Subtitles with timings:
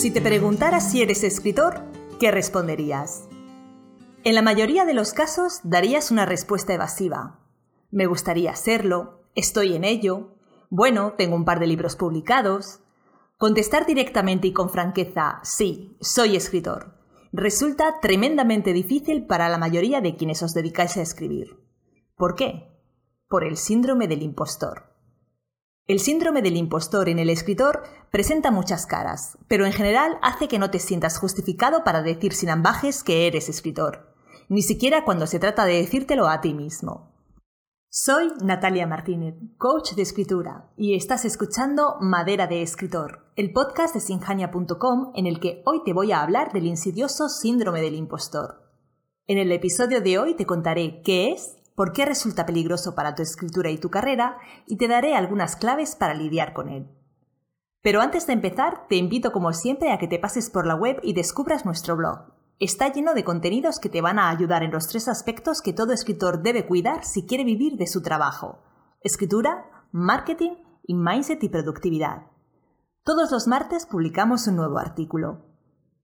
[0.00, 1.82] Si te preguntara si eres escritor,
[2.18, 3.28] ¿qué responderías?
[4.24, 7.40] En la mayoría de los casos darías una respuesta evasiva.
[7.90, 10.38] Me gustaría serlo, estoy en ello,
[10.70, 12.80] bueno, tengo un par de libros publicados.
[13.36, 16.94] Contestar directamente y con franqueza, sí, soy escritor,
[17.30, 21.62] resulta tremendamente difícil para la mayoría de quienes os dedicáis a escribir.
[22.16, 22.72] ¿Por qué?
[23.28, 24.89] Por el síndrome del impostor.
[25.90, 30.60] El síndrome del impostor en el escritor presenta muchas caras, pero en general hace que
[30.60, 34.14] no te sientas justificado para decir sin ambajes que eres escritor,
[34.48, 37.10] ni siquiera cuando se trata de decírtelo a ti mismo.
[37.88, 44.00] Soy Natalia Martínez, coach de escritura, y estás escuchando Madera de Escritor, el podcast de
[44.00, 48.62] sinjania.com en el que hoy te voy a hablar del insidioso síndrome del impostor.
[49.26, 53.22] En el episodio de hoy te contaré qué es, por qué resulta peligroso para tu
[53.22, 56.90] escritura y tu carrera y te daré algunas claves para lidiar con él.
[57.80, 61.00] Pero antes de empezar, te invito como siempre a que te pases por la web
[61.02, 62.34] y descubras nuestro blog.
[62.58, 65.94] Está lleno de contenidos que te van a ayudar en los tres aspectos que todo
[65.94, 68.58] escritor debe cuidar si quiere vivir de su trabajo.
[69.02, 72.26] Escritura, marketing y mindset y productividad.
[73.04, 75.46] Todos los martes publicamos un nuevo artículo.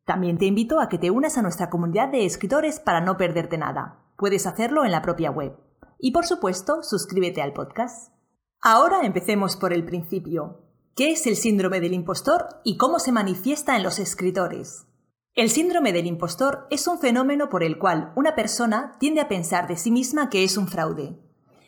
[0.06, 3.58] También te invito a que te unas a nuestra comunidad de escritores para no perderte
[3.58, 3.98] nada.
[4.16, 5.65] Puedes hacerlo en la propia web.
[5.98, 8.12] Y por supuesto, suscríbete al podcast.
[8.60, 10.62] Ahora empecemos por el principio.
[10.94, 14.86] ¿Qué es el síndrome del impostor y cómo se manifiesta en los escritores?
[15.34, 19.68] El síndrome del impostor es un fenómeno por el cual una persona tiende a pensar
[19.68, 21.18] de sí misma que es un fraude.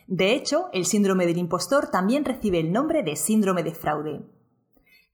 [0.07, 4.23] De hecho, el síndrome del impostor también recibe el nombre de síndrome de fraude.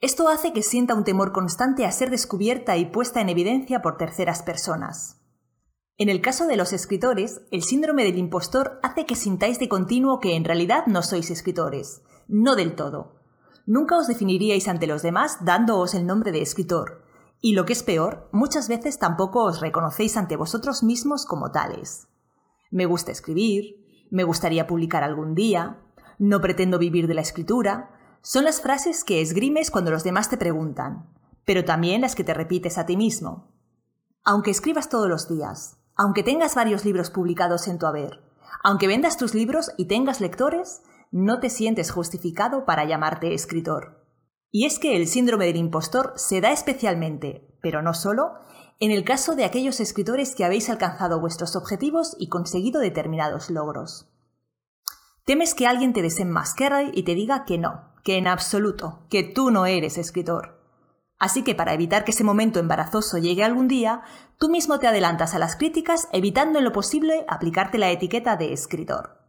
[0.00, 3.96] Esto hace que sienta un temor constante a ser descubierta y puesta en evidencia por
[3.96, 5.23] terceras personas.
[5.96, 10.18] En el caso de los escritores, el síndrome del impostor hace que sintáis de continuo
[10.18, 12.02] que en realidad no sois escritores.
[12.26, 13.20] No del todo.
[13.64, 17.04] Nunca os definiríais ante los demás dándoos el nombre de escritor.
[17.40, 22.08] Y lo que es peor, muchas veces tampoco os reconocéis ante vosotros mismos como tales.
[22.72, 23.76] Me gusta escribir,
[24.10, 25.78] me gustaría publicar algún día,
[26.18, 27.90] no pretendo vivir de la escritura,
[28.20, 31.08] son las frases que esgrimes cuando los demás te preguntan,
[31.44, 33.52] pero también las que te repites a ti mismo.
[34.24, 38.20] Aunque escribas todos los días, aunque tengas varios libros publicados en tu haber,
[38.62, 44.04] aunque vendas tus libros y tengas lectores, no te sientes justificado para llamarte escritor.
[44.50, 48.32] Y es que el síndrome del impostor se da especialmente, pero no solo,
[48.80, 54.08] en el caso de aquellos escritores que habéis alcanzado vuestros objetivos y conseguido determinados logros.
[55.24, 59.50] Temes que alguien te desenmasquere y te diga que no, que en absoluto, que tú
[59.50, 60.63] no eres escritor.
[61.18, 64.02] Así que para evitar que ese momento embarazoso llegue algún día,
[64.38, 68.52] tú mismo te adelantas a las críticas evitando en lo posible aplicarte la etiqueta de
[68.52, 69.24] escritor.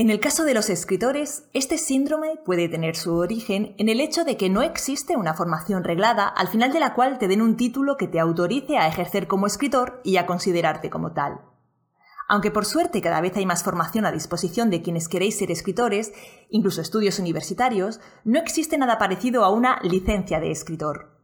[0.00, 4.24] En el caso de los escritores, este síndrome puede tener su origen en el hecho
[4.24, 7.56] de que no existe una formación reglada al final de la cual te den un
[7.56, 11.40] título que te autorice a ejercer como escritor y a considerarte como tal.
[12.28, 16.12] Aunque por suerte cada vez hay más formación a disposición de quienes queréis ser escritores,
[16.48, 21.17] incluso estudios universitarios, no existe nada parecido a una licencia de escritor.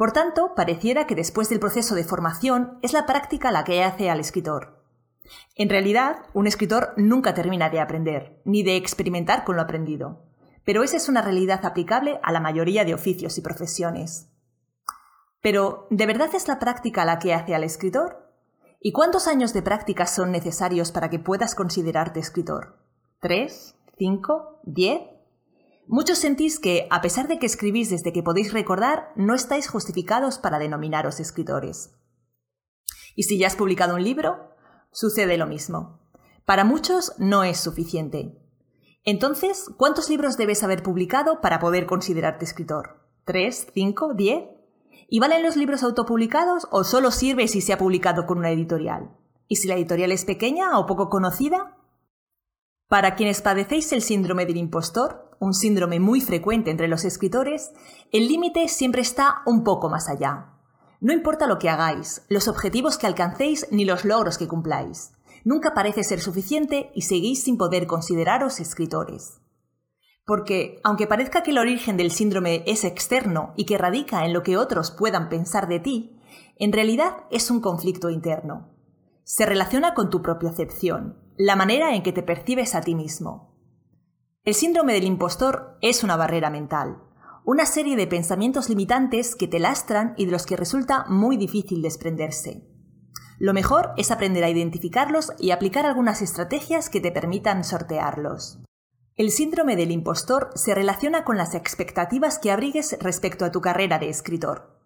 [0.00, 4.08] Por tanto, pareciera que después del proceso de formación es la práctica la que hace
[4.08, 4.82] al escritor.
[5.56, 10.22] En realidad, un escritor nunca termina de aprender, ni de experimentar con lo aprendido.
[10.64, 14.30] Pero esa es una realidad aplicable a la mayoría de oficios y profesiones.
[15.42, 18.32] Pero, ¿de verdad es la práctica la que hace al escritor?
[18.80, 22.78] ¿Y cuántos años de práctica son necesarios para que puedas considerarte escritor?
[23.20, 23.76] ¿Tres?
[23.98, 24.60] ¿Cinco?
[24.62, 25.02] ¿Diez?
[25.92, 30.38] Muchos sentís que, a pesar de que escribís desde que podéis recordar, no estáis justificados
[30.38, 31.96] para denominaros escritores.
[33.16, 34.54] Y si ya has publicado un libro,
[34.92, 35.98] sucede lo mismo.
[36.44, 38.40] Para muchos no es suficiente.
[39.02, 43.10] Entonces, ¿cuántos libros debes haber publicado para poder considerarte escritor?
[43.24, 43.66] ¿Tres?
[43.74, 44.14] ¿Cinco?
[44.14, 44.44] ¿Diez?
[45.08, 49.10] ¿Y valen los libros autopublicados o solo sirve si se ha publicado con una editorial?
[49.48, 51.76] ¿Y si la editorial es pequeña o poco conocida?
[52.86, 57.72] Para quienes padecéis el síndrome del impostor, un síndrome muy frecuente entre los escritores,
[58.12, 60.50] el límite siempre está un poco más allá.
[61.00, 65.12] No importa lo que hagáis, los objetivos que alcancéis ni los logros que cumpláis.
[65.42, 69.40] Nunca parece ser suficiente y seguís sin poder consideraros escritores.
[70.26, 74.42] Porque, aunque parezca que el origen del síndrome es externo y que radica en lo
[74.42, 76.20] que otros puedan pensar de ti,
[76.56, 78.68] en realidad es un conflicto interno.
[79.24, 83.49] Se relaciona con tu propia acepción, la manera en que te percibes a ti mismo.
[84.50, 87.00] El síndrome del impostor es una barrera mental,
[87.44, 91.82] una serie de pensamientos limitantes que te lastran y de los que resulta muy difícil
[91.82, 92.66] desprenderse.
[93.38, 98.58] Lo mejor es aprender a identificarlos y aplicar algunas estrategias que te permitan sortearlos.
[99.14, 104.00] El síndrome del impostor se relaciona con las expectativas que abrigues respecto a tu carrera
[104.00, 104.79] de escritor.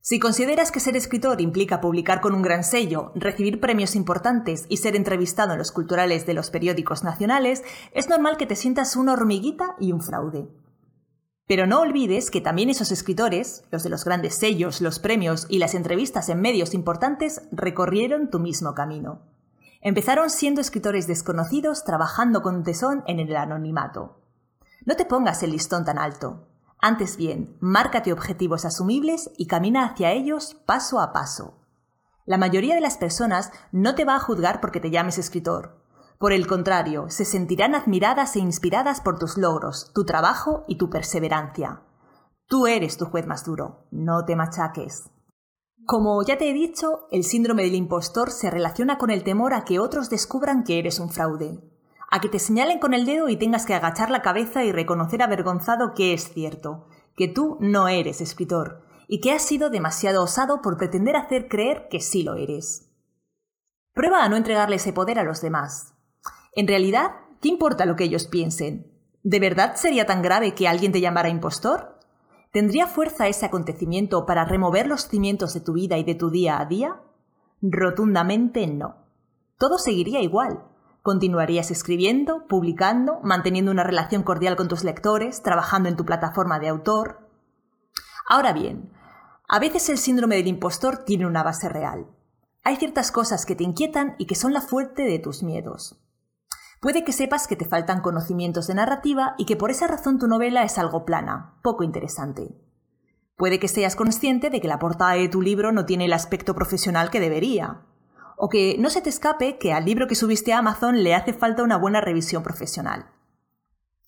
[0.00, 4.78] Si consideras que ser escritor implica publicar con un gran sello, recibir premios importantes y
[4.78, 7.62] ser entrevistado en los culturales de los periódicos nacionales,
[7.92, 10.48] es normal que te sientas una hormiguita y un fraude.
[11.46, 15.58] Pero no olvides que también esos escritores, los de los grandes sellos, los premios y
[15.58, 19.22] las entrevistas en medios importantes, recorrieron tu mismo camino.
[19.80, 24.20] Empezaron siendo escritores desconocidos trabajando con tesón en el anonimato.
[24.84, 26.47] No te pongas el listón tan alto.
[26.80, 31.58] Antes bien, márcate objetivos asumibles y camina hacia ellos paso a paso.
[32.24, 35.82] La mayoría de las personas no te va a juzgar porque te llames escritor.
[36.18, 40.90] Por el contrario, se sentirán admiradas e inspiradas por tus logros, tu trabajo y tu
[40.90, 41.82] perseverancia.
[42.46, 45.10] Tú eres tu juez más duro, no te machaques.
[45.84, 49.64] Como ya te he dicho, el síndrome del impostor se relaciona con el temor a
[49.64, 51.60] que otros descubran que eres un fraude,
[52.10, 55.22] a que te señalen con el dedo y tengas que agachar la cabeza y reconocer
[55.22, 60.62] avergonzado que es cierto, que tú no eres escritor, y que has sido demasiado osado
[60.62, 62.90] por pretender hacer creer que sí lo eres.
[63.92, 65.94] Prueba a no entregarle ese poder a los demás.
[66.54, 68.92] En realidad, ¿qué importa lo que ellos piensen?
[69.22, 71.98] ¿De verdad sería tan grave que alguien te llamara impostor?
[72.52, 76.60] ¿Tendría fuerza ese acontecimiento para remover los cimientos de tu vida y de tu día
[76.60, 77.00] a día?
[77.60, 79.04] Rotundamente no.
[79.58, 80.62] Todo seguiría igual.
[81.08, 86.68] Continuarías escribiendo, publicando, manteniendo una relación cordial con tus lectores, trabajando en tu plataforma de
[86.68, 87.26] autor.
[88.28, 88.92] Ahora bien,
[89.48, 92.08] a veces el síndrome del impostor tiene una base real.
[92.62, 95.98] Hay ciertas cosas que te inquietan y que son la fuente de tus miedos.
[96.78, 100.26] Puede que sepas que te faltan conocimientos de narrativa y que por esa razón tu
[100.28, 102.54] novela es algo plana, poco interesante.
[103.34, 106.54] Puede que seas consciente de que la portada de tu libro no tiene el aspecto
[106.54, 107.86] profesional que debería.
[108.38, 111.32] O que no se te escape que al libro que subiste a Amazon le hace
[111.34, 113.10] falta una buena revisión profesional.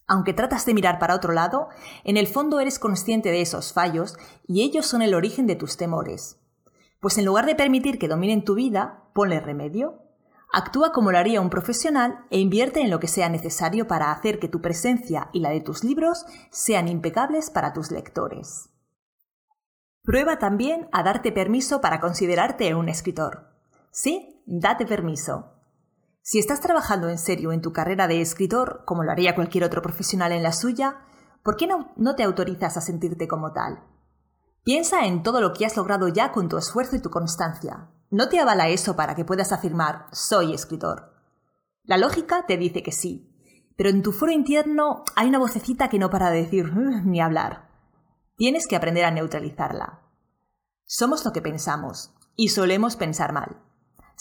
[0.07, 1.69] Aunque tratas de mirar para otro lado,
[2.05, 4.17] en el fondo eres consciente de esos fallos
[4.47, 6.39] y ellos son el origen de tus temores.
[7.01, 10.11] Pues en lugar de permitir que dominen tu vida, ponle remedio
[10.53, 14.41] Actúa como lo haría un profesional e invierte en lo que sea necesario para hacer
[14.41, 18.69] que tu presencia y la de tus libros sean impecables para tus lectores.
[20.03, 23.50] Prueba también a darte permiso para considerarte un escritor.
[23.91, 25.53] Sí, date permiso.
[26.23, 29.83] Si estás trabajando en serio en tu carrera de escritor, como lo haría cualquier otro
[29.83, 31.01] profesional en la suya,
[31.43, 33.83] ¿por qué no, te autorizas a sentirte como tal?
[34.63, 37.89] Piensa en todo lo que has logrado ya con tu esfuerzo y tu constancia.
[38.11, 41.15] No te avala eso para que puedas afirmar soy escritor.
[41.83, 43.35] La lógica te dice que sí,
[43.77, 46.73] pero en tu foro interno hay una vocecita que no para de decir
[47.05, 47.71] ni hablar.
[48.37, 50.01] Tienes que aprender a neutralizarla.
[50.85, 53.61] Somos lo que pensamos, y solemos pensar mal.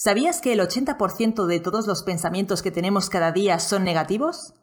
[0.02, 4.54] ¿Sabías que el 80% de todos los pensamientos que tenemos cada día son negativos?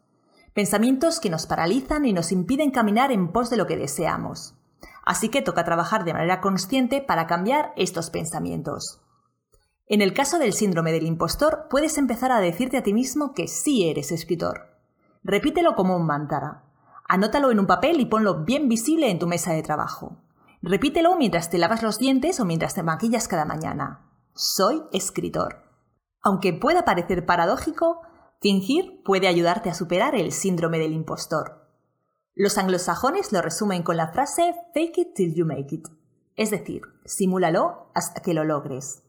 [0.55, 4.55] Pensamientos que nos paralizan y nos impiden caminar en pos de lo que deseamos.
[5.05, 8.99] Así que toca trabajar de manera consciente para cambiar estos pensamientos.
[9.85, 13.47] En el caso del síndrome del impostor, puedes empezar a decirte a ti mismo que
[13.47, 14.79] sí eres escritor.
[15.23, 16.63] Repítelo como un mantra.
[17.07, 20.17] Anótalo en un papel y ponlo bien visible en tu mesa de trabajo.
[20.63, 24.06] Repítelo mientras te lavas los dientes o mientras te maquillas cada mañana.
[24.39, 25.63] Soy escritor.
[26.21, 28.01] Aunque pueda parecer paradójico,
[28.39, 31.67] fingir puede ayudarte a superar el síndrome del impostor.
[32.35, 35.87] Los anglosajones lo resumen con la frase fake it till you make it,
[36.35, 39.01] es decir, simúlalo hasta que lo logres.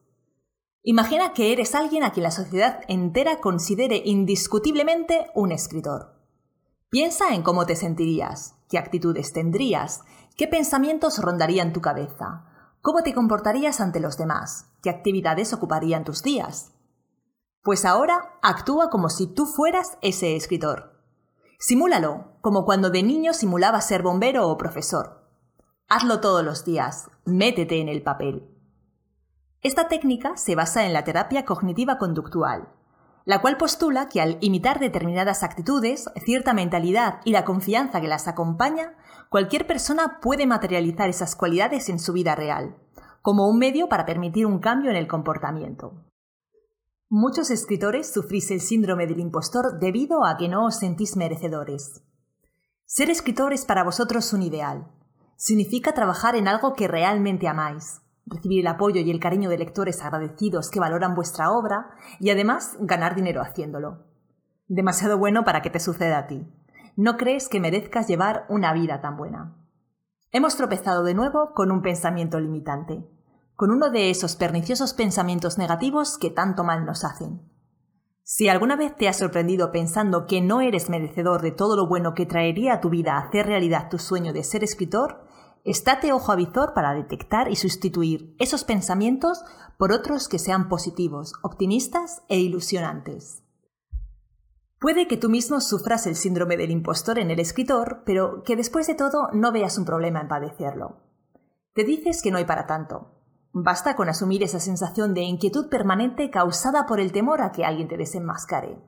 [0.83, 6.23] Imagina que eres alguien a quien la sociedad entera considere indiscutiblemente un escritor.
[6.89, 10.01] Piensa en cómo te sentirías, qué actitudes tendrías,
[10.39, 12.48] qué pensamientos rondarían tu cabeza,
[12.81, 16.73] cómo te comportarías ante los demás, qué actividades ocuparían tus días.
[17.63, 20.99] Pues ahora actúa como si tú fueras ese escritor.
[21.59, 25.29] Simúlalo, como cuando de niño simulabas ser bombero o profesor.
[25.89, 28.49] Hazlo todos los días, métete en el papel.
[29.61, 32.69] Esta técnica se basa en la terapia cognitiva conductual,
[33.29, 38.27] la cual postula que al imitar determinadas actitudes, cierta mentalidad y la confianza que las
[38.27, 38.97] acompaña,
[39.29, 42.79] cualquier persona puede materializar esas cualidades en su vida real,
[43.21, 46.07] como un medio para permitir un cambio en el comportamiento.
[47.11, 52.03] Muchos escritores sufrís el síndrome del impostor debido a que no os sentís merecedores.
[52.87, 54.89] Ser escritor es para vosotros un ideal.
[55.37, 60.03] Significa trabajar en algo que realmente amáis, recibir el apoyo y el cariño de lectores
[60.03, 64.07] agradecidos que valoran vuestra obra y además ganar dinero haciéndolo.
[64.67, 66.47] Demasiado bueno para que te suceda a ti.
[66.97, 69.57] No crees que merezcas llevar una vida tan buena.
[70.31, 73.09] Hemos tropezado de nuevo con un pensamiento limitante,
[73.55, 77.41] con uno de esos perniciosos pensamientos negativos que tanto mal nos hacen.
[78.31, 82.13] Si alguna vez te has sorprendido pensando que no eres merecedor de todo lo bueno
[82.13, 85.25] que traería a tu vida hacer realidad tu sueño de ser escritor,
[85.65, 89.43] estate ojo avizor para detectar y sustituir esos pensamientos
[89.79, 93.43] por otros que sean positivos, optimistas e ilusionantes.
[94.81, 98.87] Puede que tú mismo sufras el síndrome del impostor en el escritor, pero que después
[98.87, 100.99] de todo no veas un problema en padecerlo.
[101.75, 103.15] Te dices que no hay para tanto.
[103.53, 107.89] Basta con asumir esa sensación de inquietud permanente causada por el temor a que alguien
[107.89, 108.79] te desenmascare.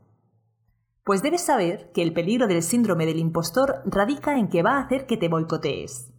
[1.03, 4.83] Pues debes saber que el peligro del síndrome del impostor radica en que va a
[4.83, 6.10] hacer que te boicotees.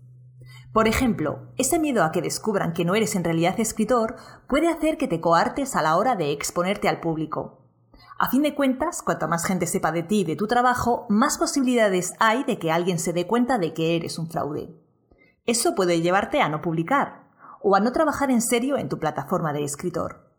[0.73, 4.15] Por ejemplo, ese miedo a que descubran que no eres en realidad escritor
[4.47, 7.61] puede hacer que te coartes a la hora de exponerte al público,
[8.21, 11.39] a fin de cuentas, cuanto más gente sepa de ti y de tu trabajo, más
[11.39, 14.79] posibilidades hay de que alguien se dé cuenta de que eres un fraude.
[15.47, 17.23] Eso puede llevarte a no publicar
[17.63, 20.35] o a no trabajar en serio en tu plataforma de escritor.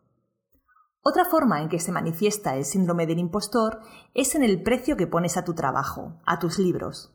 [1.01, 3.81] Otra forma en que se manifiesta el síndrome del impostor
[4.15, 7.13] es en el precio que pones a tu trabajo, a tus libros.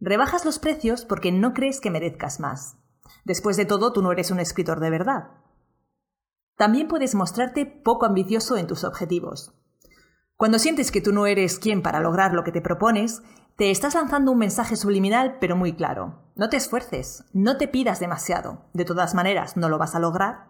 [0.00, 2.78] Rebajas los precios porque no crees que merezcas más.
[3.24, 5.28] Después de todo, tú no eres un escritor de verdad.
[6.56, 9.54] También puedes mostrarte poco ambicioso en tus objetivos.
[10.36, 13.22] Cuando sientes que tú no eres quien para lograr lo que te propones,
[13.56, 16.22] te estás lanzando un mensaje subliminal pero muy claro.
[16.34, 18.64] No te esfuerces, no te pidas demasiado.
[18.72, 20.46] De todas maneras, no lo vas a lograr.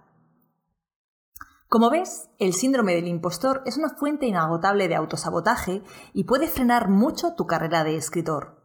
[1.69, 6.89] Como ves, el síndrome del impostor es una fuente inagotable de autosabotaje y puede frenar
[6.89, 8.60] mucho tu carrera de escritor.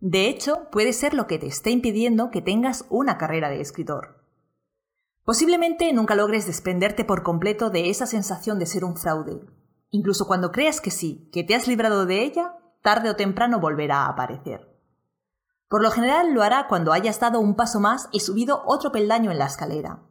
[0.00, 4.24] De hecho, puede ser lo que te esté impidiendo que tengas una carrera de escritor.
[5.24, 9.40] Posiblemente nunca logres desprenderte por completo de esa sensación de ser un fraude,
[9.90, 14.02] Incluso cuando creas que sí, que te has librado de ella, tarde o temprano volverá
[14.02, 14.68] a aparecer.
[15.68, 19.30] Por lo general lo hará cuando hayas dado un paso más y subido otro peldaño
[19.30, 20.02] en la escalera.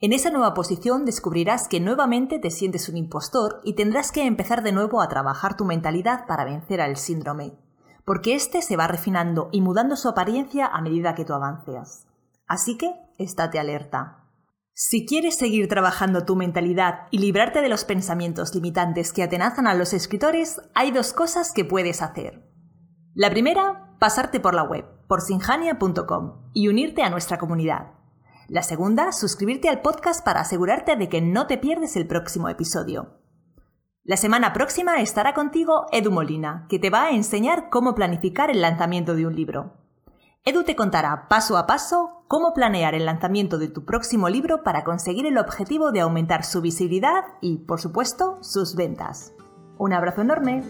[0.00, 4.62] En esa nueva posición descubrirás que nuevamente te sientes un impostor y tendrás que empezar
[4.62, 7.58] de nuevo a trabajar tu mentalidad para vencer al síndrome,
[8.04, 12.06] porque éste se va refinando y mudando su apariencia a medida que tú avances.
[12.46, 14.20] Así que, estate alerta.
[14.72, 19.74] Si quieres seguir trabajando tu mentalidad y librarte de los pensamientos limitantes que atenazan a
[19.74, 22.42] los escritores, hay dos cosas que puedes hacer.
[23.14, 27.92] La primera, pasarte por la web, por sinjania.com, y unirte a nuestra comunidad.
[28.48, 33.19] La segunda, suscribirte al podcast para asegurarte de que no te pierdes el próximo episodio.
[34.10, 38.60] La semana próxima estará contigo Edu Molina, que te va a enseñar cómo planificar el
[38.60, 39.74] lanzamiento de un libro.
[40.44, 44.82] Edu te contará paso a paso cómo planear el lanzamiento de tu próximo libro para
[44.82, 49.32] conseguir el objetivo de aumentar su visibilidad y, por supuesto, sus ventas.
[49.78, 50.64] Un abrazo enorme.